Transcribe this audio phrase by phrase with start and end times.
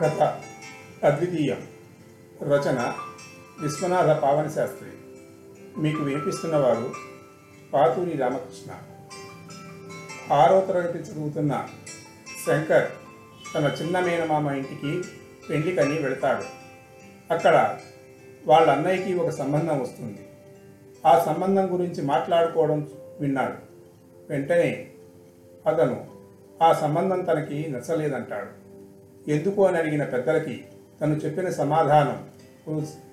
[0.00, 0.22] కథ
[1.04, 1.66] అద్వితీయం
[2.42, 2.94] రచన
[3.60, 4.90] విశ్వనాథ పావన శాస్త్రి.
[5.80, 6.92] మీకు వినిపిస్తున్నవారు
[7.72, 8.72] పాతూరి రామకృష్ణ.
[10.34, 11.68] ఆరో తరగతి చదువుతున్న
[12.46, 12.90] శంకర్
[13.54, 15.02] తన చిన్న మేనమామ ఇంటికి
[15.50, 16.44] పెళ్ళికని వెళతాడు.
[17.34, 17.78] అక్కడ
[18.46, 20.28] వాళ్ళ అన్నయ్యకి ఒక సంబంధం వస్తుంది.
[21.06, 22.88] ఆ సంబంధం గురించి మాట్లాడుకోవడం
[23.20, 23.54] విన్నాడు.
[24.30, 24.88] వెంటనే
[25.66, 26.06] అతను
[26.62, 28.65] ఆ సంబంధం తనకి నచ్చలేదంటాడు.
[29.28, 30.64] ఎందుకు అని అడిగిన పెద్దలకి
[31.00, 32.30] తను చెప్పిన సమాధానం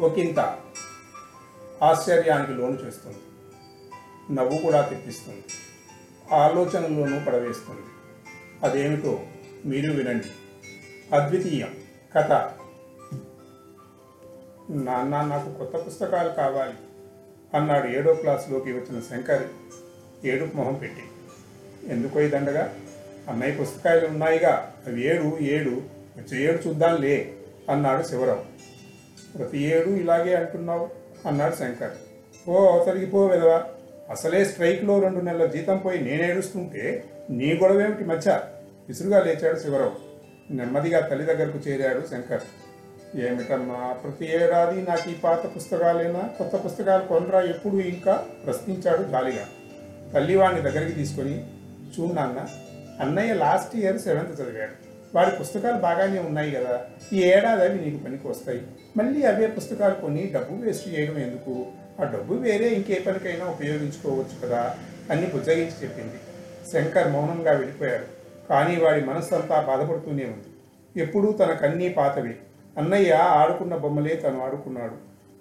[0.00, 0.58] ఒకంత
[1.82, 3.18] ఆశ్చర్యానికి లోను చేస్తుంది.
[4.34, 5.44] నవ్వు కూడా తెప్పిస్తుంది.
[6.32, 7.80] ఆలోచనల్లోనూ పడవేస్తుంది.
[8.62, 9.20] అదేమిటో
[9.64, 10.26] మీరు వినండి.
[11.14, 11.76] అద్వితీయం
[12.16, 12.32] కథ.
[14.70, 16.74] నాన్న నాకు కొత్త పుస్తకాలు కావాలి
[17.54, 19.48] అన్నాడు ఏడో క్లాసులోకి వచ్చిన శంకర్.
[20.26, 21.02] ఏడుపు మొహం పెట్టి.
[21.92, 22.74] ఎందుకో ఈ దండగా?
[23.28, 24.72] అన్నయ్య పుస్తకాలు ఉన్నాయిగా.
[24.86, 25.70] అవి ఏడు ఏడు.
[26.16, 27.32] వచ్చే ఏడు చూద్దాంలే
[27.70, 28.42] అన్నాడు శివరావు.
[29.38, 30.88] ప్రతి ఏడు ఇలాగే అంటున్నావు
[31.28, 31.90] అన్నాడు శంకర్.
[32.48, 33.28] ఓ అవతలికి పో
[34.10, 38.40] అసలే స్ట్రైక్లో రెండు నెలల జీతం పోయి నేను ఏడుస్తుంటే నీ గొడవేమిటి మధ్య?
[38.88, 39.92] విసురుగా లేచాడు శివరావు.
[40.54, 42.40] నెమ్మదిగా తల్లి దగ్గరకు చేరాడు శంకర్.
[43.16, 46.20] ఏమిటమ్మా ప్రతి ఏడాది నాకు ఈ పాత పుస్తకాలేనా?
[46.20, 47.40] కొత్త పుస్తకాలు కొనరా?
[47.40, 48.26] ఎప్పుడు ఇంకా?
[48.46, 49.48] ప్రశ్నించాడు జాలిగా.
[50.14, 51.46] తల్లివాణ్ణి దగ్గరికి తీసుకొని
[51.94, 52.46] చూడు నాన్న
[53.00, 54.94] అన్నయ్య లాస్ట్ ఇయర్ సెవెంత్ చదివాడు.
[55.14, 56.80] వాడి పుస్తకాలు బాగానే ఉన్నాయి కదా
[57.12, 58.62] ఈ ఏడాది అవి నీకు పనికి వస్తాయి.
[58.96, 61.66] మళ్ళీ అవే పుస్తకాలు కొని డబ్బు వేస్ట్ చేయడం ఎందుకు?
[62.00, 64.74] ఆ డబ్బు వేరే ఇంకే పనికైనా ఉపయోగించుకోవచ్చు కదా
[65.10, 66.18] అని బుజ్జగించి చెప్పింది.
[66.72, 68.04] శంకర్ మౌనంగా వెళ్ళిపోయాడు
[68.48, 70.50] కానీ వాడి మనస్సంతా బాధపడుతూనే ఉంది.
[71.02, 72.34] ఎప్పుడూ తనకన్నీ పాతవి.
[72.78, 74.94] అన్నయ్య ఆడుకున్న బొమ్మలే తను ఆడుకున్నాడు.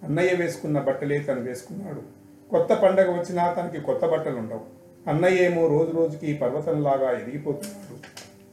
[0.06, 2.02] అన్నయ్య వేసుకున్న బట్టలే తను వేసుకున్నాడు.
[2.50, 7.96] కొత్త పండగ వచ్చినా తనకి కొత్త బట్టలు ఉండవు అన్నయ్య ఏమో రోజు రోజుకి పర్వతంలాగా ఎదిగిపోతున్నారు.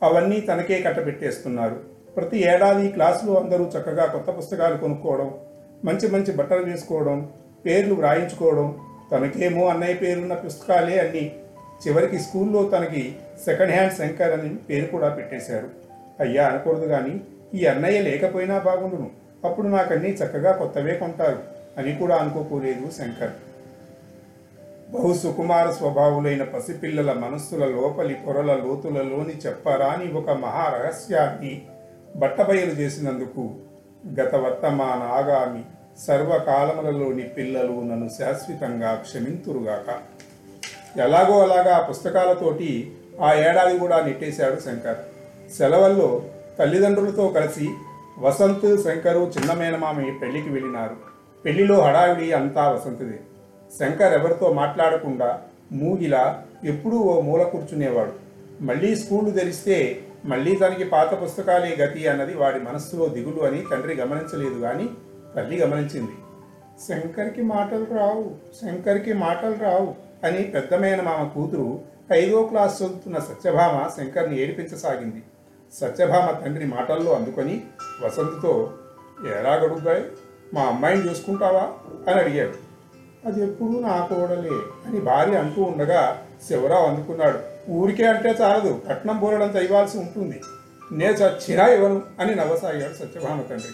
[0.04, 1.80] అవన్నీ తనకే కట్టబెట్టేస్తున్నారు.
[2.16, 5.34] ప్రతి ఏడాది క్లాసులో అందరూ చక్కగా కొత్త పుస్తకాలు కొనుక్కోవడం
[5.84, 7.28] మంచి మంచి బట్టలు వేసుకోవడం
[7.66, 8.76] పేర్లు వ్రాయించుకోవడం
[9.12, 11.32] తనకేమో అన్నయ్య పేరున్న పుస్తకాలే అన్నీ.
[11.86, 15.68] చివరికి స్కూల్లో తనకి సెకండ్ హ్యాండ్ శంకర్ అని పేరు కూడా పెట్టేశారు.
[16.20, 17.20] అయ్యా అనకూడదు కానీ
[17.54, 19.10] ఈ అన్నయ్య లేకపోయినా బాగుండును.
[19.44, 21.38] అప్పుడు నాకన్నీ చక్కగా కొత్తవే కొంటారు
[21.78, 23.30] అని కూడా అనుకోకూలేదు శంకర్.
[24.90, 31.62] బహు సుకుమార స్వభావులైన పసిపిల్లల మనస్సుల లోపలి పొరల లోతులలోని చెప్పరాని ఒక మహారహస్యాన్ని
[32.16, 33.54] బట్టబయలు చేసినందుకు
[34.20, 35.62] గత వర్తమాన ఆగామి
[36.00, 39.98] సర్వకాలములలోని పిల్లలు నన్ను శాశ్వతంగా క్షమింతురుగాక.
[40.98, 44.96] ఎలాగో అలాగా ఆ పుస్తకాలతోటి ఆ ఏడాది కూడా నెట్టేశాడు శంకర్.
[45.58, 46.22] సెలవుల్లో
[46.58, 47.68] తల్లిదండ్రులతో కలిసి
[48.18, 50.96] వసంత్ శంకరు చిన్న మేనమామి పెళ్ళికి వెళ్ళినారు.
[51.44, 53.20] పెళ్ళిలో హడావిడి అంతా వసంతదే.
[53.78, 55.42] శంకర్ ఎవరితో మాట్లాడకుండా
[55.72, 58.12] మూగిలా ఎప్పుడూ ఓ మూల కూర్చునేవాడు.
[58.62, 64.60] మళ్ళీ స్కూలు తెరిస్తే మళ్ళీ తనకి పాత పుస్తకాలే గతి అన్నది వాడి మనస్సులో దిగులు అని తండ్రి గమనించలేదు
[64.60, 64.88] కానీ
[65.36, 66.10] తల్లి గమనించింది.
[66.88, 68.30] శంకర్కి మాటలు రావు
[68.62, 69.94] శంకర్కి మాటలు రావు
[70.26, 71.80] అని పెద్దమైన మామ కూతురు
[72.12, 75.22] ఐదో క్లాస్ చదువుతున్న సత్యభామ శంకర్ని ఏడిపించసాగింది.
[75.72, 77.60] సత్యభామ తండ్రి మాటల్లో అందుకొని
[78.04, 78.72] వసంత్తో
[79.38, 80.04] ఎలా గడుగుతాయి
[80.54, 81.72] మా అమ్మాయిని చూసుకుంటావా?
[82.08, 82.69] అని అడిగాడు.
[83.26, 84.50] అది ఎప్పుడూ నా కోడలే
[84.86, 87.38] అని భార్య అంటూ ఉండగా శివరావు అందుకున్నాడు.
[87.70, 90.40] ఊరికే అంటే చాలదు కట్నం బోరడంత ఇవ్వాల్సి ఉంటుంది.
[90.92, 93.68] నే చచ్చినా ఇవ్వను అని నవ్వసాగాడు సత్యభామ తండ్రి.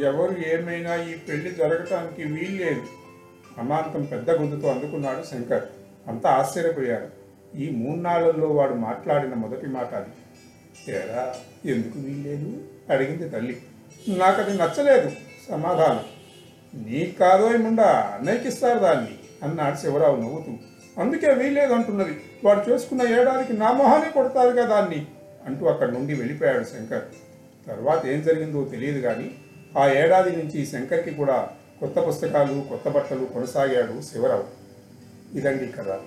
[0.00, 2.82] ఎవరు ఏమైనా ఈ పెళ్ళి జరగటానికి వీల్లేదు.
[3.58, 5.62] అమాంతం పెద్ద గొంతుతో అందుకున్నాడు శంకర్.
[6.08, 7.22] అంతా ఆశ్చర్యపోయాడు.
[7.56, 10.10] ఈ మూన్నాళ్ళలో వాడు మాట్లాడిన మొదటి మాట అది.
[10.86, 11.34] తేడా
[11.64, 12.56] ఎందుకు వీల్లేదు?
[12.90, 13.62] అడిగింది తల్లి.
[14.08, 15.12] నాకు అది నచ్చలేదు.
[15.50, 16.00] సమాధానం.
[16.74, 18.12] నీకు కాదో ఏముండా?
[18.14, 20.52] అన్నయ్యకి ఇస్తారు దాన్ని అన్నాడు శివరావు నవ్వుతూ.
[21.00, 25.06] అందుకే వీల్లేదు అంటున్నది వాడు చేసుకున్న ఏడాదికి నా మొహానే కొడతారుగా దాన్ని
[25.46, 27.04] అంటూ అక్కడి నుండి వెళ్ళిపోయాడు శంకర్.
[27.66, 29.34] తర్వాత ఏం జరిగిందో తెలియదు కానీ
[29.78, 31.48] ఆ ఏడాది నుంచి శంకర్కి కూడా
[31.80, 34.44] కొత్త పుస్తకాలు కొత్త బట్టలు కొనసాగాడు శివరావు.
[35.38, 36.00] ఇదండి కథ.